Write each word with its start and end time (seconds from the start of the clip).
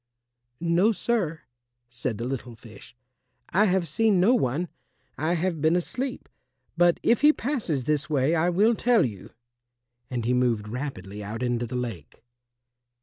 "No, 0.59 0.91
sir," 0.91 1.41
said 1.87 2.17
the 2.17 2.25
little 2.25 2.55
fish, 2.55 2.95
"I 3.49 3.65
have 3.65 3.87
seen 3.87 4.19
no 4.19 4.33
one; 4.33 4.67
I 5.15 5.33
have 5.35 5.61
been 5.61 5.75
asleep. 5.75 6.27
But 6.75 6.99
if 7.03 7.21
he 7.21 7.31
passes 7.31 7.83
this 7.83 8.09
way 8.09 8.33
I 8.33 8.49
will 8.49 8.73
tell 8.73 9.05
you," 9.05 9.29
and 10.09 10.25
he 10.25 10.33
moved 10.33 10.67
rapidly 10.67 11.23
out 11.23 11.43
into 11.43 11.67
the 11.67 11.77
lake. 11.77 12.23